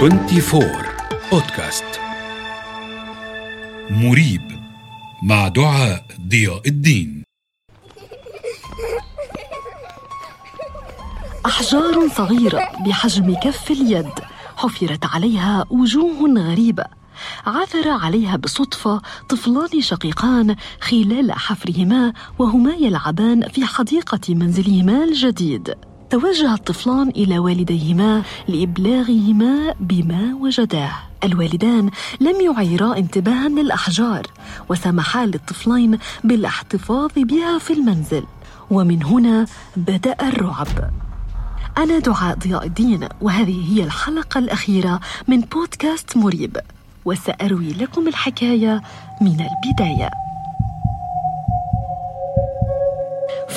[0.00, 0.62] 24
[1.32, 1.84] بودكاست
[3.90, 4.42] مريب
[5.22, 7.24] مع دعاء ضياء الدين.
[11.46, 14.10] أحجار صغيرة بحجم كف اليد
[14.56, 16.84] حفرت عليها وجوه غريبة.
[17.46, 25.74] عثر عليها بالصدفة طفلان شقيقان خلال حفرهما وهما يلعبان في حديقة منزلهما الجديد.
[26.10, 30.92] توجه الطفلان إلى والديهما لإبلاغهما بما وجداه
[31.24, 34.26] الوالدان لم يعيرا انتباها للأحجار
[34.68, 38.24] وسمحا للطفلين بالاحتفاظ بها في المنزل.
[38.70, 39.46] ومن هنا
[39.76, 40.90] بدأ الرعب.
[41.78, 46.56] أنا دعاء ضياء الدين وهذه هي الحلقة الأخيرة من بودكاست مريب.
[47.04, 48.82] وسأروي لكم الحكاية
[49.20, 50.10] من البداية.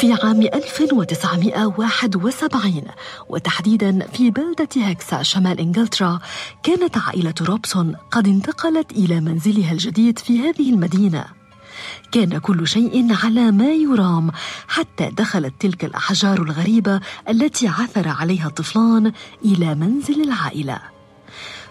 [0.04, 2.84] في عام 1971
[3.30, 6.20] وتحديدا في بلدة هكسا شمال إنجلترا
[6.64, 11.26] كانت عائلة روبسون قد انتقلت إلى منزلها الجديد في هذه المدينة.
[12.12, 14.32] كان كل شيء على ما يرام
[14.68, 17.00] حتى دخلت تلك الأحجار الغريبة
[17.30, 19.12] التي عثر عليها الطفلان
[19.46, 20.80] إلى منزل العائلة.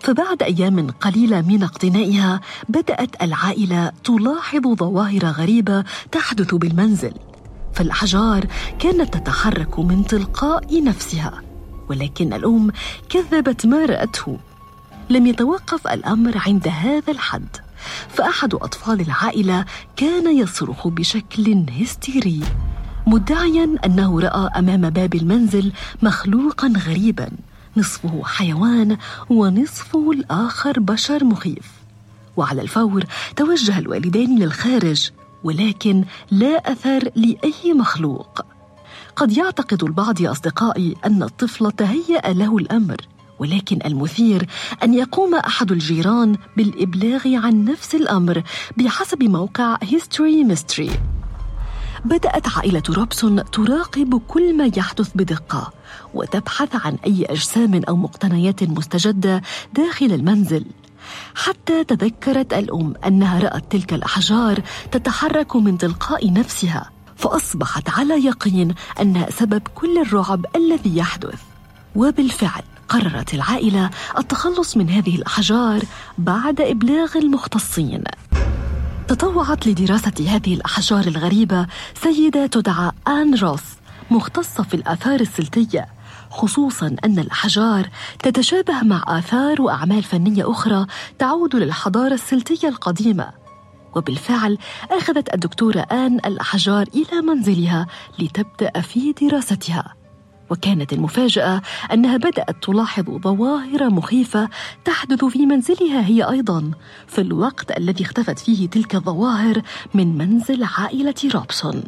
[0.00, 7.12] فبعد أيام قليلة من اقتنائها بدأت العائلة تلاحظ ظواهر غريبة تحدث بالمنزل.
[7.72, 8.46] فالأحجار
[8.78, 11.42] كانت تتحرك من تلقاء نفسها
[11.88, 12.70] ولكن الأم
[13.08, 14.38] كذبت ما رأته.
[15.10, 17.56] لم يتوقف الأمر عند هذا الحد
[18.08, 19.64] فأحد أطفال العائلة
[19.96, 22.40] كان يصرخ بشكل هستيري
[23.06, 27.28] مدعيا أنه رأى أمام باب المنزل مخلوقا غريبا
[27.76, 28.96] نصفه حيوان
[29.30, 31.72] ونصفه الآخر بشر مخيف.
[32.36, 33.04] وعلى الفور
[33.36, 35.10] توجه الوالدان للخارج
[35.44, 38.40] ولكن لا أثر لأي مخلوق.
[39.16, 42.96] قد يعتقد البعض يا أصدقائي أن الطفل تهيأ له الأمر
[43.38, 44.46] ولكن المثير
[44.82, 48.42] أن يقوم أحد الجيران بالإبلاغ عن نفس الأمر
[48.76, 50.90] بحسب موقع History Mystery
[52.04, 55.72] بدأت عائلة روبسون تراقب كل ما يحدث بدقة
[56.14, 60.64] وتبحث عن أي أجسام أو مقتنيات مستجدة داخل المنزل.
[61.34, 69.30] حتى تذكرت الأم أنها رأت تلك الأحجار تتحرك من تلقاء نفسها فأصبحت على يقين أنها
[69.30, 71.40] سبب كل الرعب الذي يحدث.
[71.96, 75.82] وبالفعل قررت العائلة التخلص من هذه الأحجار
[76.18, 78.04] بعد إبلاغ المختصين.
[79.08, 81.66] تطوعت لدراسة هذه الأحجار الغريبة
[82.02, 83.62] سيدة تدعى آن روس
[84.10, 85.88] مختصة في الآثار السلتية.
[86.30, 90.86] خصوصا أن الأحجار تتشابه مع آثار وأعمال فنية أخرى
[91.18, 93.42] تعود للحضارة السلتية القديمة.
[93.96, 94.58] وبالفعل
[94.90, 97.86] أخذت الدكتورة آن الأحجار إلى منزلها
[98.18, 99.94] لتبدأ في دراستها.
[100.50, 101.62] وكانت المفاجأة
[101.92, 104.48] أنها بدأت تلاحظ ظواهر مخيفة
[104.84, 106.70] تحدث في منزلها هي أيضا
[107.06, 109.62] في الوقت الذي اختفت فيه تلك الظواهر
[109.94, 111.84] من منزل عائلة روبسون.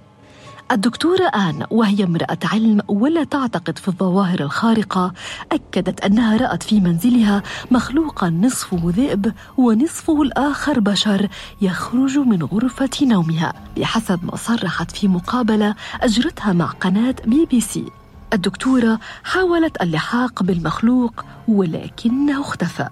[0.73, 5.13] الدكتورة آن وهي امرأة علم ولا تعتقد في الظواهر الخارقة
[5.53, 11.29] أكدت أنها رأت في منزلها مخلوقا نصفه ذئب ونصفه الآخر بشر
[11.63, 13.53] يخرج من غرفة نومها.
[13.77, 17.85] بحسب ما صرحت في مقابلة أجرتها مع قناة بي بي سي.
[18.33, 22.89] الدكتورة حاولت اللحاق بالمخلوق ولكنه اختفى.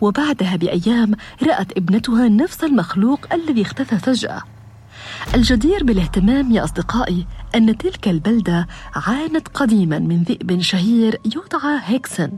[0.00, 4.42] وبعدها بأيام رأت ابنتها نفس المخلوق الذي اختفى فجأة.
[5.34, 12.30] الجدير بالاهتمام يا أصدقائي أن تلك البلدة عانت قديما من ذئب شهير يدعى هيكسن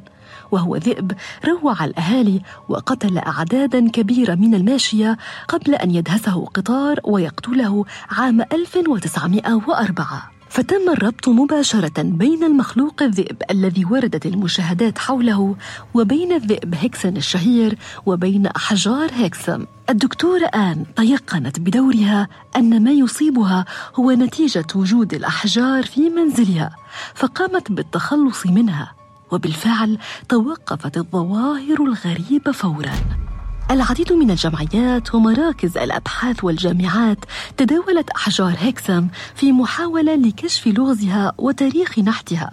[0.51, 1.13] وهو ذئب
[1.47, 10.91] روع الأهالي وقتل أعدادا كبيرة من الماشية قبل أن يدهسه قطار ويقتله عام 1904 فتم
[10.93, 15.57] الربط مباشرة بين المخلوق الذئب الذي وردت المشاهدات حوله
[15.95, 19.67] وبين الذئب هيكسن الشهير وبين أحجار هيكسم.
[19.91, 26.77] الدكتورة آن تيقنت بدورها أن ما يصيبها هو نتيجة وجود الأحجار في منزلها
[27.15, 28.95] فقامت بالتخلص منها
[29.31, 29.99] وبالفعل
[30.29, 33.26] توقفت الظواهر الغريبة فوراً.
[33.71, 37.19] العديد من الجمعيات ومراكز الأبحاث والجامعات
[37.57, 42.51] تداولت أحجار هيكسام في محاولة لكشف لغزها وتاريخ نحتها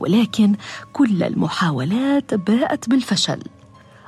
[0.00, 0.56] ولكن
[0.92, 3.42] كل المحاولات باءت بالفشل.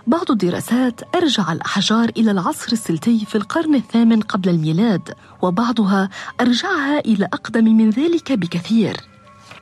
[0.07, 6.09] بعض الدراسات أرجع الأحجار إلى العصر السلتي في القرن الثامن قبل الميلاد وبعضها
[6.41, 8.97] أرجعها إلى أقدم من ذلك بكثير.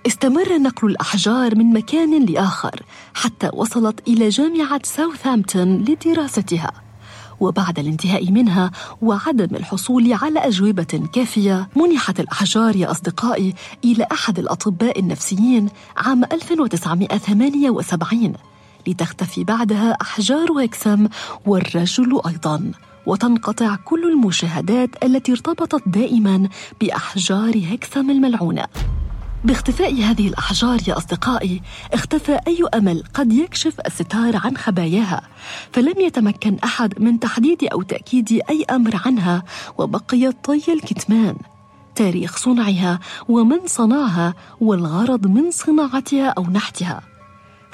[0.06, 2.82] استمر نقل الأحجار من مكان لآخر
[3.14, 6.85] حتى وصلت إلى جامعة ساوثهامبتون لدراستها.
[7.40, 8.70] وبعد الانتهاء منها
[9.02, 13.54] وعدم الحصول على أجوبة كافية منحت الأحجار يا أصدقائي
[13.84, 18.32] إلى أحد الأطباء النفسيين عام 1978
[18.86, 21.08] لتختفي بعدها أحجار هكسم
[21.46, 22.70] والرجل أيضاً.
[23.06, 26.48] وتنقطع كل المشاهدات التي ارتبطت دائما
[26.80, 28.66] بأحجار هكسم الملعونة.
[29.46, 31.62] باختفاء هذه الأحجار يا أصدقائي
[31.92, 35.22] اختفى أي أمل قد يكشف الستار عن خباياها
[35.72, 39.42] فلم يتمكن أحد من تحديد أو تأكيد أي أمر عنها
[39.78, 41.36] وبقي طي الكتمان.
[41.94, 47.02] تاريخ صنعها ومن صنعها والغرض من صناعتها أو نحتها.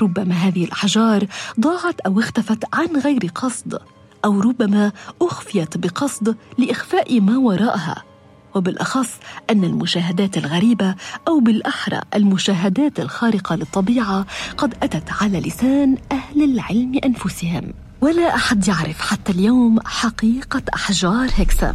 [0.00, 1.26] ربما هذه الأحجار
[1.60, 3.78] ضاعت أو اختفت عن غير قصد
[4.24, 4.92] أو ربما
[5.22, 8.11] أخفيت بقصد لإخفاء ما وراءها.
[8.54, 9.08] وبالأخص
[9.50, 10.94] أن المشاهدات الغريبة
[11.28, 14.26] أو بالأحرى المشاهدات الخارقة للطبيعة
[14.56, 17.72] قد أتت على لسان أهل العلم أنفسهم.
[18.00, 21.74] ولا أحد يعرف حتى اليوم حقيقة أحجار هكسام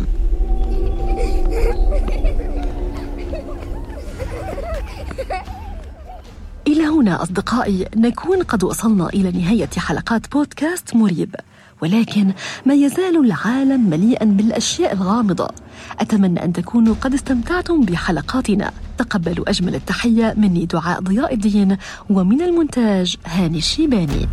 [6.77, 11.35] إلى هنا أصدقائي نكون قد وصلنا إلى نهاية حلقات بودكاست مريب.
[11.81, 12.33] ولكن
[12.65, 15.49] ما يزال العالم مليئا بالأشياء الغامضة.
[15.99, 18.71] أتمنى أن تكونوا قد استمتعتم بحلقاتنا.
[18.97, 21.77] تقبلوا أجمل التحية مني دعاء ضياء الدين
[22.09, 24.27] ومن المونتاج هاني الشيباني.